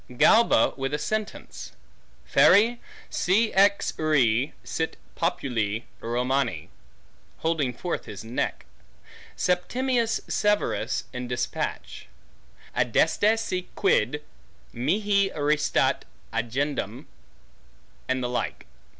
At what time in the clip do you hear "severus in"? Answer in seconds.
10.27-11.27